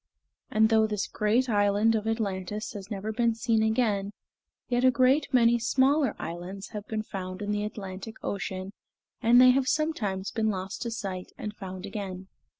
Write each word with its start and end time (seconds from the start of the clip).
And 0.49 0.69
though 0.69 0.87
this 0.87 1.05
great 1.05 1.47
island 1.47 1.93
of 1.93 2.07
Atlantis 2.07 2.73
has 2.73 2.89
never 2.89 3.11
been 3.13 3.35
seen 3.35 3.61
again, 3.61 4.13
yet 4.67 4.83
a 4.83 4.89
great 4.89 5.31
many 5.31 5.59
smaller 5.59 6.15
islands 6.17 6.69
have 6.69 6.87
been 6.87 7.03
found 7.03 7.39
in 7.39 7.51
the 7.51 7.63
Atlantic 7.63 8.15
Ocean, 8.23 8.73
and 9.21 9.39
they 9.39 9.51
have 9.51 9.67
sometimes 9.67 10.31
been 10.31 10.49
lost 10.49 10.81
to 10.81 10.89
sight 10.89 11.31
and 11.37 11.53
found 11.55 11.85
again. 11.85 12.29